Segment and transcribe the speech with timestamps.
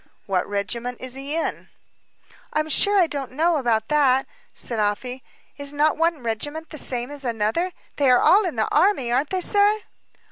[0.25, 1.69] "What regiment is he in?"
[2.53, 5.23] "I'm sure I don't know about that," said Afy.
[5.57, 9.29] "Is not one regiment the same as another; they are all in the army, aren't
[9.29, 9.81] they, sir?"